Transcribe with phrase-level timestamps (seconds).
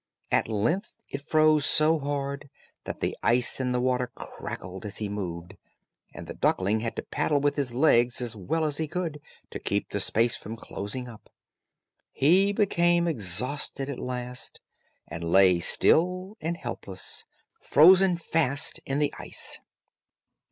[0.31, 2.49] At length it froze so hard
[2.85, 5.57] that the ice in the water crackled as he moved,
[6.11, 9.59] and the duckling had to paddle with his legs as well as he could, to
[9.59, 11.29] keep the space from closing up.
[12.11, 14.59] He became exhausted at last,
[15.07, 17.23] and lay still and helpless,
[17.61, 19.59] frozen fast in the ice.